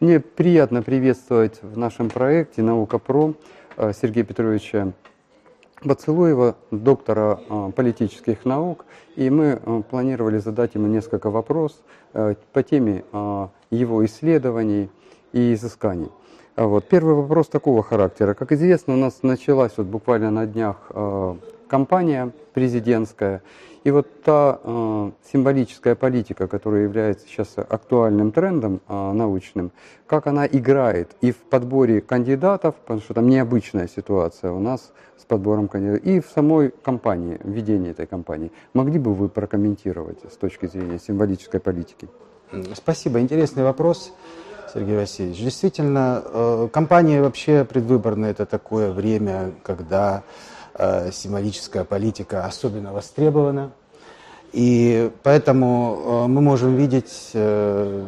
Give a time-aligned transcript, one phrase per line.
[0.00, 3.34] Мне приятно приветствовать в нашем проекте «Наука ПРО»
[3.76, 4.94] Сергея Петровича
[5.84, 7.38] Бацелуева, доктора
[7.76, 8.86] политических наук.
[9.16, 11.82] И мы планировали задать ему несколько вопросов
[12.14, 13.04] по теме
[13.70, 14.88] его исследований
[15.34, 16.08] и изысканий.
[16.56, 16.88] Вот.
[16.88, 18.32] Первый вопрос такого характера.
[18.32, 20.90] Как известно, у нас началась вот буквально на днях
[21.70, 23.42] кампания президентская.
[23.84, 29.70] И вот та э, символическая политика, которая является сейчас актуальным трендом э, научным,
[30.06, 35.24] как она играет и в подборе кандидатов, потому что там необычная ситуация у нас с
[35.24, 38.52] подбором кандидатов, и в самой кампании, в ведении этой кампании.
[38.74, 42.08] Могли бы вы прокомментировать с точки зрения символической политики?
[42.74, 43.20] Спасибо.
[43.20, 44.12] Интересный вопрос.
[44.74, 45.38] Сергей Васильевич.
[45.38, 50.22] Действительно, э, кампания вообще предвыборная– это такое время, когда
[50.74, 53.72] Э, символическая политика особенно востребована.
[54.52, 58.04] И поэтому э, мы можем видеть э,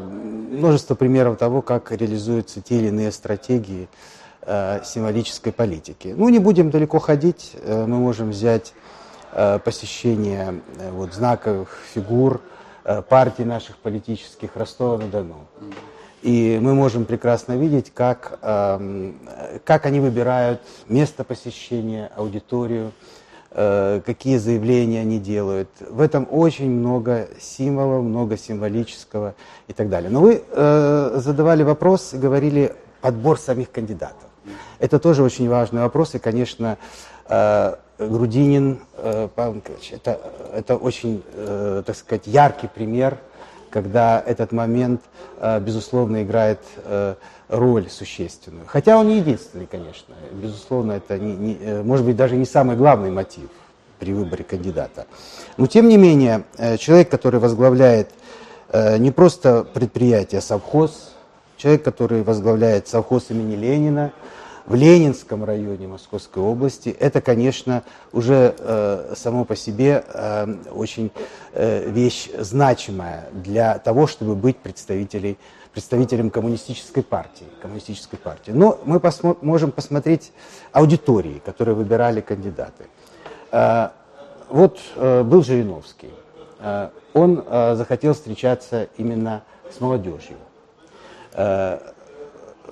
[0.52, 3.88] множество примеров того, как реализуются те или иные стратегии
[4.84, 6.12] символической политики.
[6.16, 8.74] Ну, не будем далеко ходить, мы можем взять
[9.64, 10.60] посещение
[10.90, 12.40] вот, знаковых фигур
[13.08, 15.46] партий наших политических Ростова-на-Дону.
[16.22, 19.12] И мы можем прекрасно видеть, как, э,
[19.64, 22.92] как они выбирают место посещения, аудиторию,
[23.50, 25.68] э, какие заявления они делают.
[25.80, 29.34] В этом очень много символов, много символического
[29.66, 30.10] и так далее.
[30.10, 34.28] Но вы э, задавали вопрос и говорили подбор самих кандидатов.
[34.78, 36.78] Это тоже очень важный вопрос, и, конечно,
[37.28, 38.80] э, Грудинин,
[39.34, 40.18] Павел Николаевич, это,
[40.52, 41.22] это очень,
[41.86, 43.18] так сказать, яркий пример–
[43.72, 45.00] когда этот момент,
[45.38, 47.14] э, безусловно, играет э,
[47.48, 48.66] роль существенную.
[48.66, 50.14] Хотя он не единственный, конечно.
[50.32, 53.48] Безусловно, это, не, не, э, может быть, даже не самый главный мотив
[53.98, 55.06] при выборе кандидата.
[55.56, 56.42] Но, тем не менее,
[56.78, 58.10] человек, который возглавляет
[58.98, 61.12] не просто предприятие, совхоз,
[61.56, 64.12] человек, который возглавляет совхоз имени Ленина,
[64.66, 71.10] в Ленинском районе Московской области, это, конечно, уже э, само по себе э, очень
[71.52, 75.38] э, вещь значимая для того, чтобы быть представителей,
[75.72, 77.46] представителем коммунистической партии.
[77.60, 78.52] Коммунистической партии.
[78.52, 80.32] Но мы посмо можем посмотреть
[80.72, 82.86] аудитории, которые выбирали кандидаты.
[83.50, 83.88] Э,
[84.48, 86.10] вот э, был Жириновский.
[86.60, 90.36] Э, он э, захотел встречаться именно с молодежью.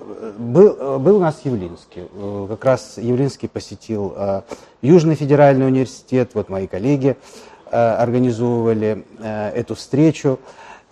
[0.01, 2.05] Э, был, был у нас Явлинский.
[2.13, 4.43] Э, как раз Явлинский посетил э,
[4.83, 6.31] Южный федеральный университет.
[6.35, 7.17] Вот мои коллеги
[7.71, 9.05] э, организовывали
[9.55, 10.39] эту встречу.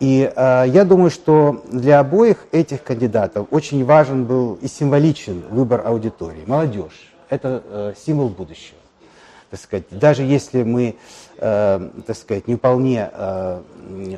[0.01, 6.45] И я думаю, что для обоих этих кандидатов очень важен был и символичен выбор аудитории.
[6.47, 8.79] Молодежь– это символ будущего.
[9.51, 10.95] Так сказать, даже если мы,
[11.37, 13.11] так сказать, не вполне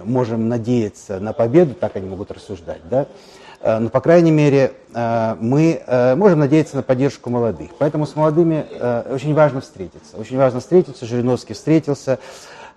[0.05, 5.37] можем надеяться на победу, так они могут рассуждать, да, Э, но, по крайней мере, э,
[5.39, 7.71] мы э, можем надеяться на поддержку молодых.
[7.79, 8.65] Поэтому с молодыми
[9.13, 10.17] очень важно встретиться.
[10.17, 11.05] Очень важно встретиться.
[11.05, 12.19] Жириновский встретился,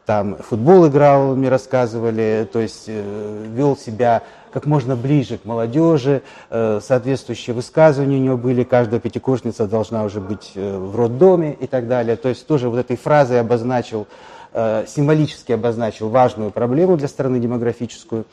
[0.05, 7.55] там футбол играл, мне рассказывали, то есть вел себя как можно ближе к молодежи, соответствующие
[7.55, 12.17] высказывания у него были, каждая пятикурсница должна уже быть в роддоме и так далее.
[12.17, 14.05] То есть тоже вот этой фразой обозначил,
[14.53, 18.25] символически обозначил важную проблему для страны демографическую.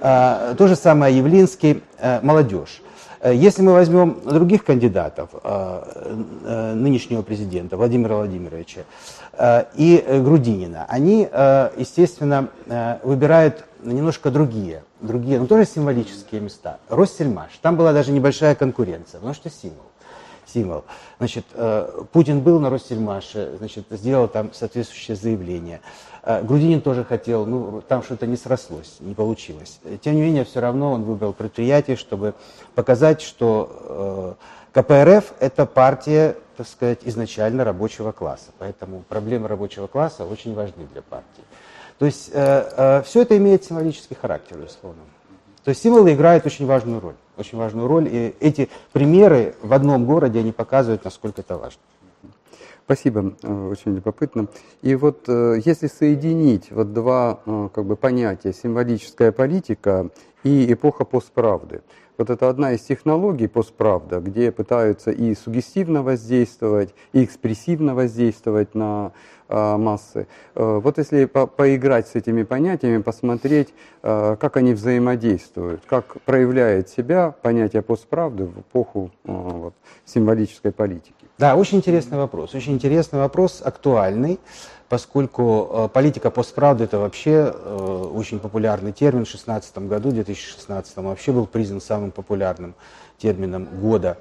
[0.00, 2.82] А, то же самое Явлинский, э, молодежь.
[3.20, 8.82] Э, если мы возьмем других кандидатов, э, нынешнего президента Владимира Владимировича
[9.74, 11.28] и Грудинина, они,
[11.76, 12.48] естественно,
[13.02, 16.78] выбирают немножко другие, другие, но тоже символические места.
[16.88, 19.84] Россельмаш, там была даже небольшая конкуренция, потому что символ
[20.46, 20.84] символ.
[21.18, 21.44] Значит,
[22.12, 25.80] Путин был на Россельмаше, значит, сделал там соответствующее заявление.
[26.26, 29.78] А, Грудинин тоже хотел, ну, там что-то не срослось, не получилось.
[30.02, 32.34] Тем не менее, все равно он выбрал предприятие, чтобы
[32.74, 34.36] показать, что
[34.72, 38.50] э, КПРФ– это партия, так сказать, изначально рабочего класса.
[38.58, 41.44] Поэтому проблемы рабочего класса очень важны для партии.
[42.00, 45.02] То есть э, э, все это имеет символический характер, безусловно.
[45.66, 47.16] То есть символы играют очень важную роль.
[47.36, 48.08] Очень важную роль.
[48.08, 51.80] И эти примеры в одном городе, они показывают, насколько это важно.
[52.84, 54.46] Спасибо, э, очень любопытно.
[54.82, 60.10] И вот э, если соединить вот два э, как бы, понятия, символическая политика
[60.44, 61.82] и эпоха постправды,
[62.16, 69.10] вот это одна из технологий постправда, где пытаются и сугестивно воздействовать, и экспрессивно воздействовать на
[69.48, 70.26] массы.
[70.54, 76.88] Э, вот если по поиграть с этими понятиями, посмотреть, э, как они взаимодействуют, как проявляет
[76.88, 81.14] себя понятие постправды в эпоху вот, символической политики.
[81.38, 82.54] Да, очень интересный вопрос.
[82.54, 84.38] Очень интересный вопрос, актуальный,
[84.88, 90.96] поскольку э, политика постправды это вообще э, очень популярный термин в 2016 году, в 2016
[90.96, 92.74] вообще был признан самым популярным
[93.18, 94.18] термином года.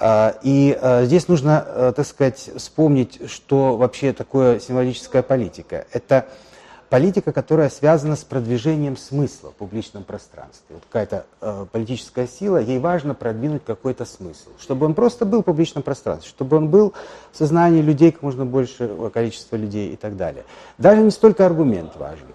[0.00, 5.86] А, и а, здесь нужно, а, так сказать, вспомнить, что вообще такое символическая политика.
[5.92, 6.26] Это
[6.88, 10.64] политика, которая связана с продвижением смысла в публичном пространстве.
[10.70, 15.44] Вот какая-то э, политическая сила, ей важно продвинуть какой-то смысл, чтобы он просто был в
[15.44, 16.92] публичном пространстве, чтобы он был
[17.30, 20.44] в сознании людей, как можно большего количества людей и так далее.
[20.78, 22.26] Даже не столько аргумент важен,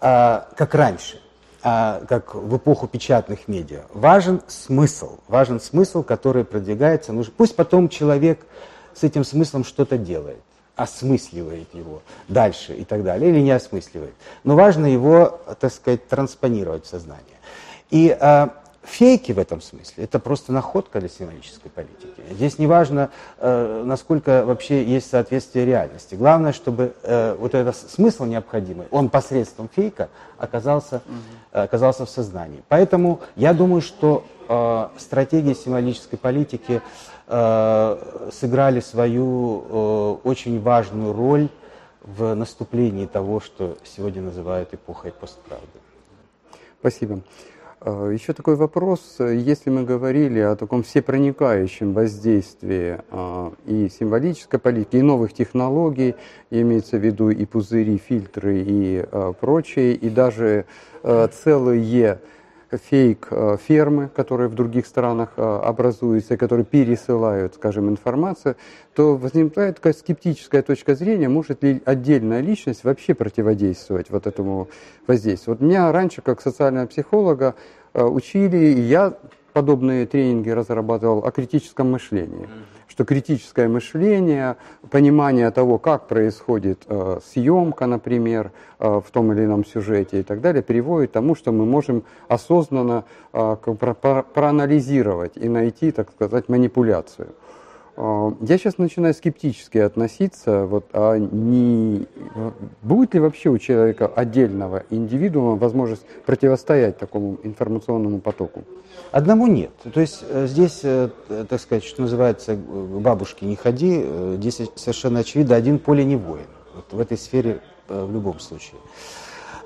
[0.00, 1.20] а, как раньше,
[1.64, 3.84] как в эпоху печатных медиа.
[3.94, 7.14] Важен смысл, важен смысл, который продвигается.
[7.14, 8.46] Ну, пусть потом человек
[8.94, 10.40] с этим смыслом что-то делает
[10.76, 14.14] осмысливает его дальше и так далее, или не осмысливает.
[14.42, 17.22] Но важно его, так сказать, транспонировать в сознание.
[17.90, 18.48] И э,
[18.84, 22.22] фейки в этом смысле– это просто находка для символической политики.
[22.30, 26.14] Здесь не важно, э, насколько вообще есть соответствие реальности.
[26.14, 30.08] Главное, чтобы э, вот этот смысл необходимый, он посредством фейка
[30.38, 31.02] оказался,
[31.52, 32.62] э, оказался в сознании.
[32.68, 36.80] Поэтому я думаю, что э, стратегия символической политики–
[37.26, 41.48] Э, сыграли свою э, очень важную роль
[42.02, 45.66] в наступлении того, что сегодня называют эпохой постправды.
[46.80, 47.20] Спасибо.
[47.86, 49.16] Э, Еще такой вопрос.
[49.20, 52.98] Если мы говорили о таком всепроникающем воздействии
[53.66, 56.14] и символической политики, и новых технологий,
[56.50, 59.04] имеется в виду и пузыри, фильтры и
[59.38, 60.64] прочее, и даже
[61.02, 62.18] целые
[62.76, 68.56] фейк-фермы, которые в других странах э, образуются, которые пересылают, скажем, информацию,
[68.94, 74.68] то возникает такая скептическая точка зрения, может ли отдельная личность вообще противодействовать вот этому
[75.06, 75.56] воздействию.
[75.56, 77.54] Вот меня раньше, как социального психолога,
[77.92, 79.14] э, учили, и я
[79.52, 82.48] подобные тренинги разрабатывал о критическом мышлении
[82.94, 84.54] что критическое мышление,
[84.88, 90.40] понимание того, как происходит э, съемка, например, э, в том или ином сюжете и так
[90.40, 96.12] далее, приводит к тому, что мы можем осознанно э, про, про, проанализировать и найти, так
[96.12, 97.34] сказать, манипуляцию.
[97.96, 102.06] Э, я сейчас начинаю скептически относиться, вот, а не,
[102.82, 108.64] будет ли вообще у человека отдельного индивидуума возможность противостоять такому информационному потоку?
[109.12, 109.70] Одному нет.
[109.92, 111.08] То есть э, здесь, э,
[111.48, 114.04] так сказать, что называется, бабушки не ходи,
[114.36, 116.46] здесь совершенно очевидно, один поле не воин.
[116.74, 118.80] Вот в этой сфере в любом случае.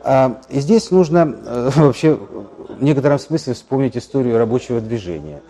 [0.03, 5.41] А, и здесь нужно вообще в некотором смысле вспомнить историю рабочего движения,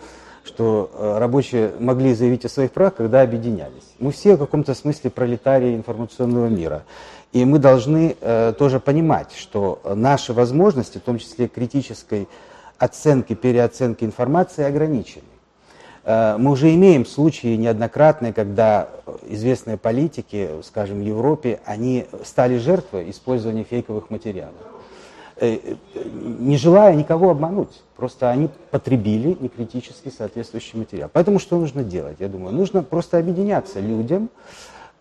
[0.49, 3.83] что рабочие могли заявить о своих правах, когда объединялись.
[3.99, 6.83] Мы все в каком-то смысле пролетарии информационного мира.
[7.31, 8.15] И мы должны
[8.57, 12.27] тоже понимать, что наши возможности, в том числе критической
[12.79, 15.25] оценки, переоценки информации ограничены.
[16.03, 18.89] Э, мы уже имеем случаи неоднократные, когда
[19.27, 24.55] известные политики, скажем, в Европе, они стали жертвой использования фейковых материалов.
[25.39, 25.75] Э, э,
[26.39, 31.09] не желая никого обмануть, просто они потребили некритически соответствующий материал.
[31.11, 32.17] Поэтому что нужно делать?
[32.19, 34.29] Я думаю, нужно просто объединяться людям,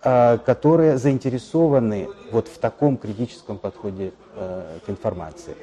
[0.00, 5.56] которые заинтересованы вот в таком критическом подходе к информации.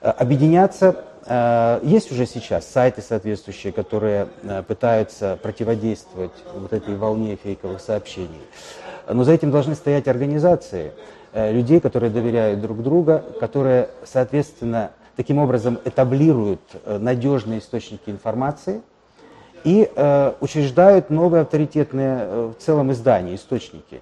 [0.00, 7.80] Объединяться Э, есть уже сейчас сайты соответствующие, которые э, пытаются противодействовать вот этой волне фейковых
[7.80, 8.40] сообщений.
[9.08, 15.38] Но за этим должны стоять организации, э, людей, которые доверяют друг друга, которые, соответственно, таким
[15.38, 18.80] образом этаблируют надежные источники информации
[19.64, 19.90] и
[20.40, 24.00] учреждают новые авторитетные в целом издания, источники.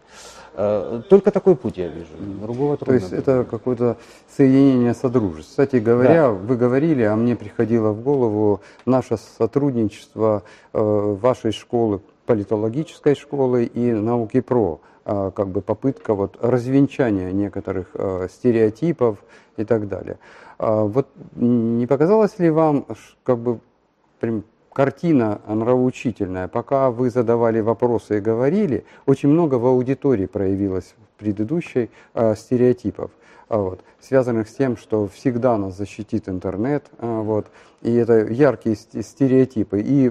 [0.60, 2.08] Э, только такой путь я вижу.
[2.18, 3.20] Другого То есть будет.
[3.20, 3.96] это какое-то
[4.36, 5.50] соединение содружеств.
[5.50, 6.30] Кстати говоря, да.
[6.30, 10.42] вы говорили, а мне приходило в голову наше сотрудничество
[10.72, 17.86] э, вашей школы, политологической школы и науки ПРО э, как бы попытка вот развенчания некоторых
[17.94, 19.18] э, стереотипов
[19.56, 20.18] и так далее.
[20.58, 22.86] Э, вот не показалось ли вам
[23.22, 23.60] как бы
[24.72, 26.48] картина нравоучительная.
[26.48, 33.10] Пока вы задавали вопросы и говорили, очень много в аудитории проявилось предыдущей э, стереотипов,
[33.50, 37.46] э, вот, связанных с тем, что всегда нас защитит интернет, э, вот,
[37.82, 40.10] и это яркие стереотипы и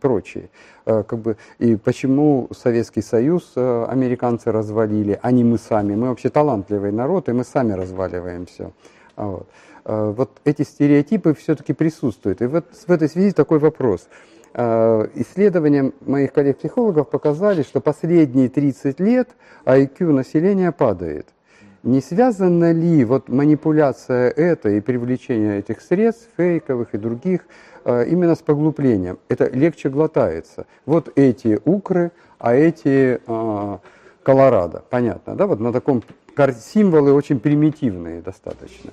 [0.00, 0.50] прочие.
[0.84, 5.94] Как бы, и почему Советский Союз американцы развалили, а не мы сами.
[5.94, 8.72] Мы вообще талантливый народ, и мы сами разваливаем все.
[9.16, 9.46] Вот.
[9.84, 12.42] Вот эти стереотипы все-таки присутствуют.
[12.42, 14.06] И вот в этой связи такой вопрос.
[14.54, 19.30] Э, исследования моих коллег-психологов показали, что последние 30 лет
[19.64, 21.28] IQ населения падает.
[21.82, 27.40] Не связана ли вот манипуляция эта и привлечение этих средств, фейковых и других,
[27.84, 29.18] э, именно с поглублением?
[29.28, 30.66] Это легче глотается.
[30.84, 33.20] Вот эти укры, а эти
[34.22, 36.02] Колорадо, понятно, да, вот на таком
[36.60, 38.92] символы очень примитивные достаточно.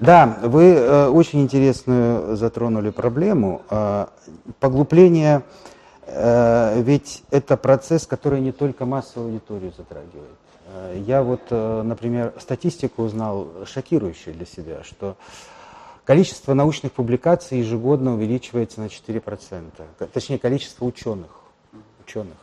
[0.00, 3.60] Да, вы э, очень интересную затронули проблему.
[3.68, 4.06] Э,
[4.58, 5.42] поглубление,
[6.06, 10.38] э, ведь это процесс, который не только массовую аудиторию затрагивает.
[10.68, 15.16] Э, я вот, э, например, статистику узнал шокирующую для себя, что
[16.06, 19.86] количество научных публикаций ежегодно увеличивается на 4%.
[20.14, 21.30] Точнее, количество ученых.
[22.06, 22.38] ученых.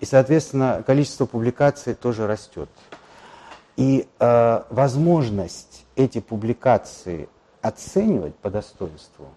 [0.00, 2.68] И, соответственно, количество публикаций тоже растет.
[3.76, 7.28] И э, возможность эти публикации
[7.60, 9.28] оценивать по достоинству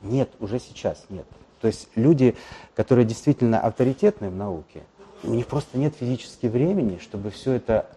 [0.00, 1.26] нет, уже сейчас нет.
[1.60, 2.36] То есть люди,
[2.74, 4.82] которые действительно авторитетны в науке,
[5.22, 7.88] у них просто нет физически времени, чтобы все это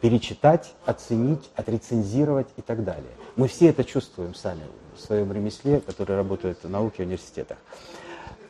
[0.00, 3.10] перечитать, оценить, отрецензировать и так далее.
[3.36, 4.62] Мы все это чувствуем сами
[4.96, 7.58] в своем ремесле, которые работают в науке, в университетах.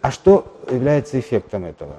[0.01, 1.97] А что является эффектом этого?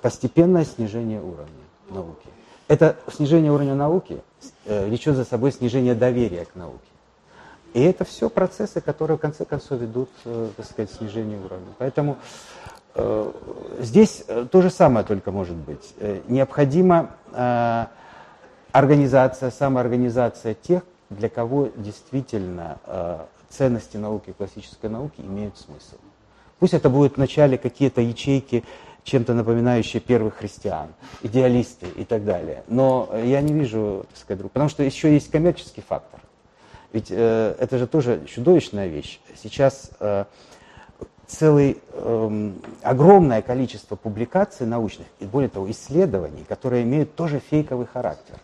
[0.00, 2.28] Постепенное снижение уровня науки.
[2.68, 4.20] Это снижение уровня науки
[4.64, 6.80] э, влечет за собой снижение доверия к науке.
[7.74, 11.68] И это все процессы, которые в конце концов ведут, э, так сказать, к снижению уровня.
[11.78, 12.16] Поэтому
[12.94, 13.32] э,
[13.80, 15.94] здесь э, то же самое только может быть.
[15.98, 17.86] Э, необходима э,
[18.72, 23.18] организация, самоорганизация тех, для кого действительно э,
[23.48, 25.96] ценности науки, классической науки имеют смысл.
[26.58, 28.64] Пусть это будут вначале какие-то ячейки
[29.06, 30.88] чем-то напоминающие первых христиан,
[31.22, 32.64] идеалисты и так далее.
[32.66, 36.20] Но я не вижу, так сказать, потому что еще есть коммерческий фактор.
[36.92, 39.20] Ведь э, это же тоже чудовищная вещь.
[39.40, 40.24] Сейчас э,
[41.28, 42.50] целый, э,
[42.82, 48.34] огромное количество публикаций научных и, более того, исследований, которые имеют тоже фейковый характер.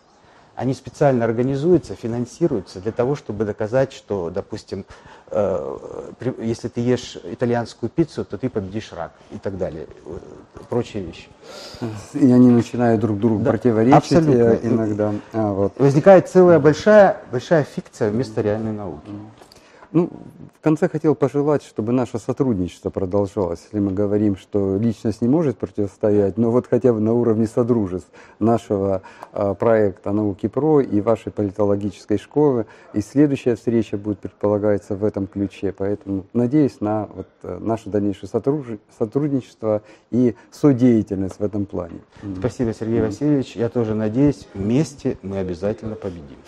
[0.55, 4.85] Они специально организуются, финансируются для того, чтобы доказать, что, допустим,
[5.31, 5.77] э,
[6.39, 9.87] если ты ешь итальянскую пиццу, то ты победишь рак и так далее.
[10.05, 10.17] Э,
[10.69, 11.27] прочие вещи.
[12.13, 14.59] И они начинают друг другу да, противоречить абсолютно.
[14.61, 15.13] иногда.
[15.33, 15.73] А, вот.
[15.79, 19.09] Возникает целая большая, большая фикция вместо реальной науки.
[19.93, 20.09] Ну,
[20.55, 23.61] в конце хотел пожелать, чтобы наше сотрудничество продолжалось.
[23.65, 28.09] Если мы говорим, что личность не может противостоять, но вот хотя бы на уровне содружеств
[28.39, 32.65] нашего э, проекта «Науки ПРО» и вашей политологической школы.
[32.93, 35.71] И следующая встреча будет, предполагается, в этом ключе.
[35.71, 38.29] Поэтому надеюсь на вот, э, наше дальнейшее
[38.97, 41.99] сотрудничество и содеятельность в этом плане.
[42.39, 43.55] Спасибо, Сергей Васильевич.
[43.55, 46.39] Я тоже надеюсь, вместе мы обязательно победим.